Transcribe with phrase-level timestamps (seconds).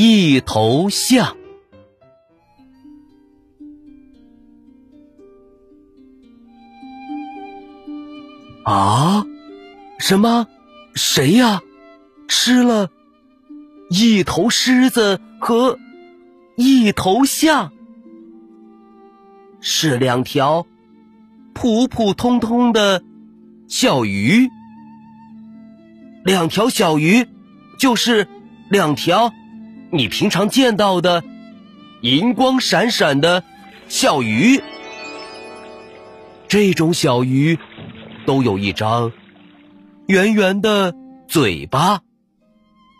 [0.00, 1.36] 一头象。
[8.64, 9.26] 啊？
[9.98, 10.46] 什么？
[10.94, 11.60] 谁呀？
[12.28, 12.90] 吃了
[13.90, 15.76] 一头狮子和
[16.54, 17.72] 一头象？
[19.60, 20.64] 是两条
[21.54, 23.02] 普普通通的
[23.66, 24.48] 小鱼。
[26.24, 27.26] 两条小鱼，
[27.80, 28.28] 就是
[28.70, 29.32] 两条
[29.90, 31.24] 你平常见到的
[32.02, 33.44] 银光闪闪的
[33.88, 34.62] 小鱼。
[36.48, 37.58] 这种小鱼
[38.26, 39.12] 都有一张
[40.06, 40.94] 圆圆的
[41.26, 42.00] 嘴巴，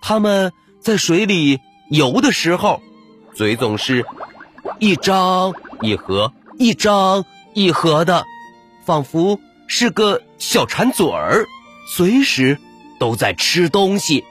[0.02, 2.82] 它们在水里游的时候，
[3.34, 4.04] 嘴总是
[4.78, 8.24] 一张一合，一张一合的，
[8.84, 11.46] 仿佛是个小馋嘴儿，
[11.86, 12.58] 随时。
[13.00, 14.24] 都在吃东西，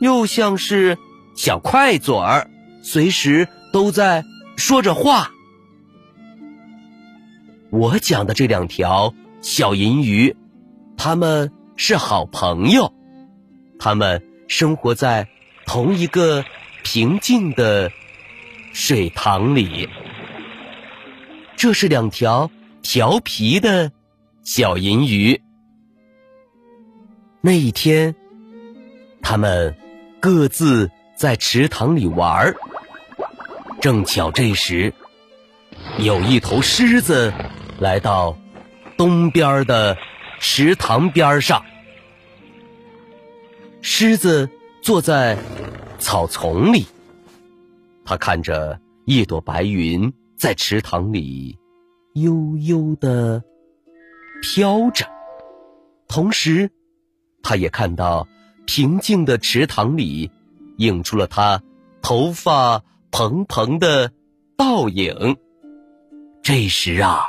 [0.00, 0.98] 又像是
[1.34, 2.48] 小快嘴儿，
[2.82, 4.24] 随时都在
[4.56, 5.30] 说着话。
[7.70, 10.36] 我讲的这两条小银鱼，
[10.96, 12.94] 它们是好朋友，
[13.78, 15.28] 它们生活在
[15.66, 16.44] 同一个
[16.84, 17.90] 平静的
[18.72, 19.88] 水塘里。
[21.56, 22.50] 这是两条
[22.82, 23.90] 调皮的
[24.42, 25.40] 小银鱼。
[27.40, 28.14] 那一天，
[29.20, 29.76] 他们
[30.20, 30.90] 各自
[31.24, 32.56] 在池塘里玩儿。
[33.80, 34.92] 正巧这时，
[35.98, 37.32] 有一头狮子
[37.78, 38.36] 来到
[38.98, 39.96] 东边的
[40.38, 41.64] 池塘边上。
[43.80, 44.50] 狮子
[44.82, 45.38] 坐在
[45.98, 46.86] 草丛里，
[48.04, 51.58] 他看着一朵白云在池塘里
[52.12, 53.42] 悠悠的
[54.42, 55.06] 飘着，
[56.06, 56.70] 同时。
[57.42, 58.28] 他也看到
[58.66, 60.30] 平静的池塘里
[60.76, 61.62] 映出了他
[62.02, 64.12] 头发蓬蓬的
[64.56, 65.36] 倒影。
[66.42, 67.28] 这时啊，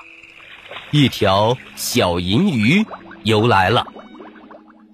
[0.91, 2.85] 一条小银鱼
[3.23, 3.87] 游来了，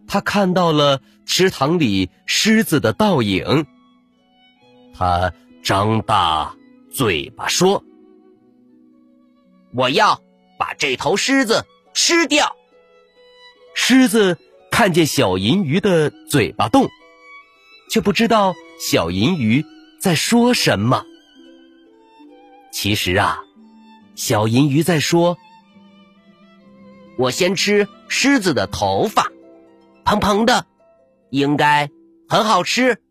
[0.08, 3.66] 它看到了池塘里狮子的倒影。
[4.94, 6.56] 他张大
[6.92, 7.84] 嘴巴说
[9.74, 10.22] ：“我要
[10.60, 12.56] 把这头狮子吃掉。”
[13.76, 14.38] 狮子。
[14.74, 16.90] 看见小银鱼的嘴巴动，
[17.92, 19.66] 却不知道小银鱼
[20.00, 21.04] 在说什么。
[22.72, 23.40] 其实啊，
[24.16, 25.38] 小银鱼在说
[27.20, 29.30] ：“我先吃狮子的头发，
[30.06, 30.66] 蓬蓬的，
[31.32, 31.90] 应该
[32.30, 33.02] 很好吃。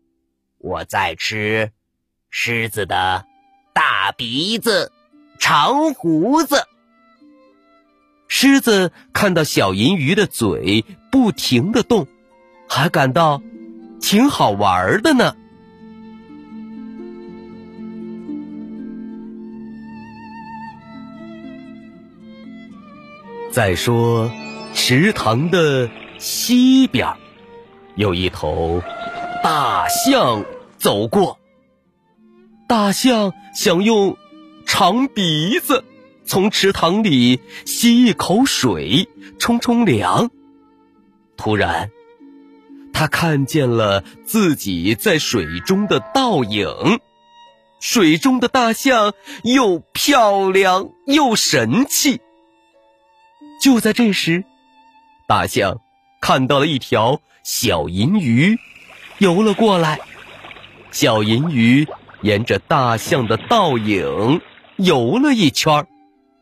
[0.57, 1.71] 我再吃
[2.31, 3.27] 狮子的
[3.73, 4.91] 大鼻子、
[5.37, 6.65] 长胡子。”
[8.27, 12.07] 狮子看到小银鱼的嘴不停的动，
[12.67, 13.43] 还感到
[14.01, 15.35] 挺好玩的呢。
[23.51, 24.31] 再说，
[24.73, 27.13] 池塘的西边，
[27.95, 28.81] 有一头
[29.43, 30.43] 大象
[30.77, 31.37] 走过。
[32.67, 34.17] 大象想用
[34.65, 35.83] 长鼻子。
[36.23, 40.29] 从池塘里吸一口水，冲冲凉。
[41.35, 41.91] 突然，
[43.01, 46.69] 他看见了自己在水中的倒影。
[47.79, 52.21] 水中的大象又漂亮又神气。
[53.59, 54.43] 就在这时，
[55.27, 55.79] 大象
[56.21, 58.55] 看到了一条小银鱼
[59.17, 59.99] 游了过来。
[60.91, 61.87] 小银鱼
[62.21, 64.39] 沿着大象的倒影
[64.77, 65.87] 游了一圈。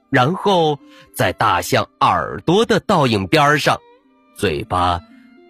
[0.09, 0.77] 然后
[1.15, 3.77] 在大象耳朵的倒影边上，
[4.35, 4.99] 嘴巴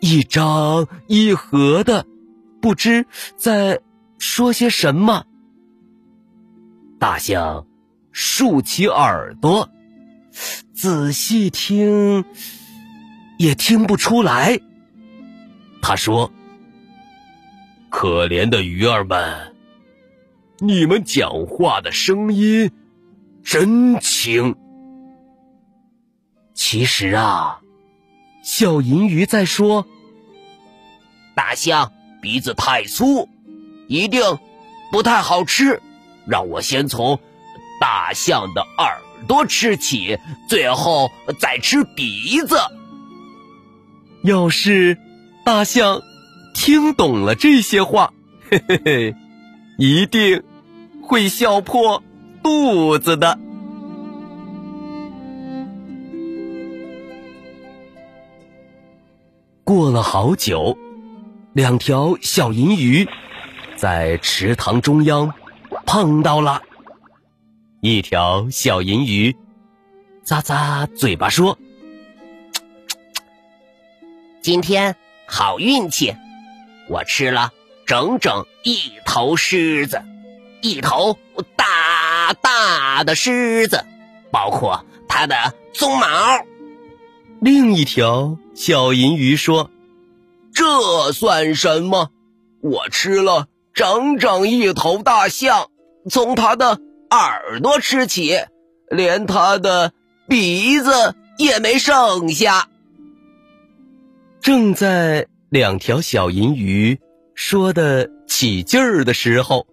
[0.01, 2.05] 一张一合的，
[2.61, 3.05] 不知
[3.35, 3.79] 在
[4.17, 5.25] 说些什么。
[6.99, 7.65] 大象
[8.11, 9.69] 竖起耳朵，
[10.73, 12.25] 仔细听，
[13.37, 14.59] 也听不出来。
[15.81, 16.31] 他说
[17.89, 19.55] ：“可怜的鱼儿们，
[20.59, 22.71] 你们讲话的声音。”
[23.41, 24.53] 真轻。
[26.53, 27.61] 其实啊，
[28.41, 29.85] 小银鱼在说：
[31.35, 31.91] 大象
[32.21, 33.29] 鼻子太粗，
[33.87, 34.21] 一定
[34.91, 35.81] 不太好吃。
[36.25, 37.19] 让我先从
[37.79, 41.09] 大象的耳朵吃起，最后
[41.39, 42.57] 再吃鼻子。
[44.23, 44.97] 要是
[45.45, 46.01] 大象
[46.53, 48.13] 听懂了这些话，
[48.49, 49.15] 嘿嘿嘿，
[49.77, 50.43] 一定
[51.01, 52.03] 会笑破
[52.43, 53.39] 肚子的。
[59.69, 60.75] 过了好久，
[61.53, 63.07] 两条小银鱼
[63.75, 65.31] 在池塘中央
[65.85, 66.63] 碰到了。
[67.79, 69.37] 一条小银鱼
[70.25, 71.55] 咂咂嘴巴说。
[74.41, 74.95] 今天
[75.27, 76.15] 好运气，
[76.89, 77.51] 我吃了
[77.85, 80.01] 整整一头狮子，
[80.63, 81.15] 一头
[81.55, 83.85] 大大的狮子，
[84.31, 85.35] 包括它的
[85.75, 86.07] 鬃毛。
[87.41, 89.71] 另一条小银鱼说
[90.53, 92.09] ：“这算什么？
[92.61, 95.67] 我吃了整整一头大象，
[96.09, 98.37] 从它的耳朵吃起，
[98.89, 99.93] 连它的
[100.27, 102.67] 鼻子也没剩下。”
[104.41, 106.99] 正在两条小银鱼
[107.35, 109.65] 说的起劲儿的时候，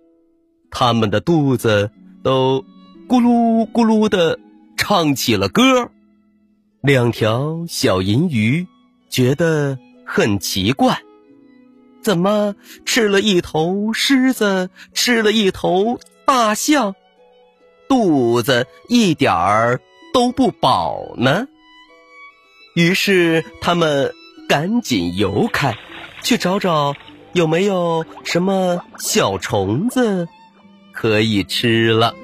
[0.70, 1.90] 他们的肚子
[2.22, 2.64] 都
[3.08, 4.38] 咕噜咕噜的
[4.76, 5.90] 唱起了歌。
[6.86, 8.64] 两条小银鱼
[9.10, 11.00] 觉得很奇怪，
[12.00, 12.54] 怎么
[12.84, 16.94] 吃了一头狮子，吃了一头大象，
[17.88, 19.80] 肚子一点儿
[20.14, 21.48] 都不饱呢？
[22.76, 24.12] 于是他们。
[24.48, 25.76] 赶紧游开，
[26.22, 26.94] 去找找
[27.32, 30.28] 有没有什么小虫子
[30.92, 32.14] 可以吃了。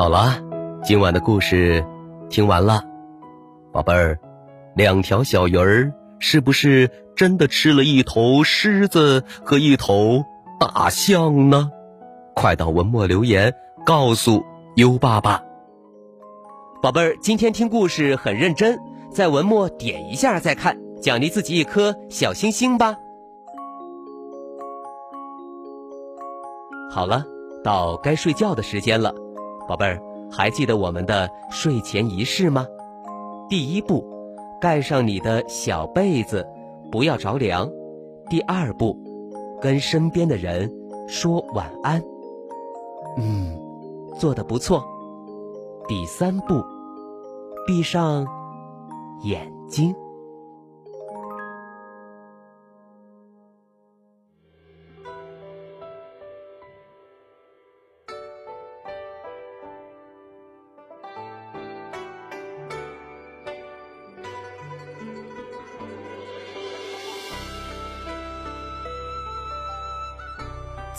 [0.00, 0.32] 好了，
[0.82, 1.84] 今晚的故事
[2.30, 2.82] 听完了，
[3.70, 4.18] 宝贝儿，
[4.74, 10.24] 两条小鱼儿是不是真的吃了一头狮子和一头
[10.58, 11.70] 大象呢？
[12.34, 13.52] 快到文末留言
[13.84, 14.42] 告诉
[14.76, 15.42] 优爸爸。
[16.80, 18.78] 宝贝儿，今天听故事很认真，
[19.12, 22.96] 在文末点一下再看，奖励自己一颗小星星吧。
[26.90, 27.22] 好了，
[27.62, 29.14] 到该睡觉的时间了。
[29.70, 32.66] 宝贝儿，还记得我们的睡前仪式吗？
[33.48, 34.04] 第一步，
[34.60, 36.44] 盖上你的小被子，
[36.90, 37.70] 不要着凉。
[38.28, 38.98] 第二步，
[39.60, 40.68] 跟身边的人
[41.06, 42.02] 说晚安。
[43.16, 43.56] 嗯，
[44.18, 44.84] 做的不错。
[45.86, 46.64] 第三步，
[47.64, 48.26] 闭上
[49.22, 49.94] 眼睛。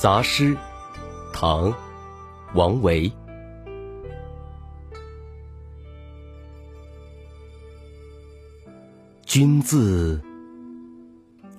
[0.01, 0.57] 杂诗，
[1.31, 1.71] 唐，
[2.55, 3.13] 王维。
[9.23, 10.19] 君自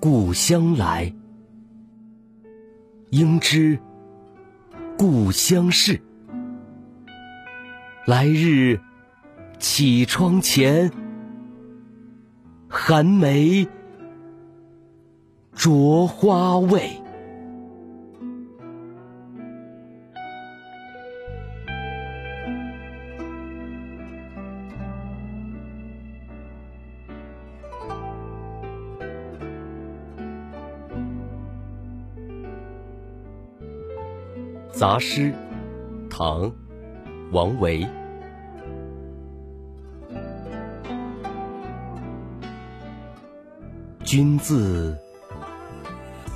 [0.00, 1.14] 故乡来，
[3.10, 3.78] 应知
[4.98, 6.02] 故乡事。
[8.06, 8.80] 来日
[9.60, 10.90] 绮窗前，
[12.68, 13.68] 寒梅
[15.54, 17.01] 著花未？
[34.82, 35.32] 杂诗，
[36.10, 36.52] 唐，
[37.30, 37.86] 王维。
[44.02, 44.98] 君自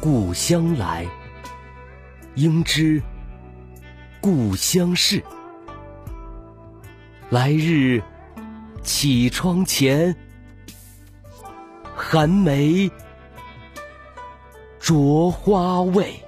[0.01, 1.05] 故乡来，
[2.37, 3.03] 应知
[4.21, 5.21] 故乡事。
[7.31, 8.01] 来日
[8.81, 10.15] 绮窗前，
[11.97, 12.89] 寒梅
[14.79, 16.23] 著花未？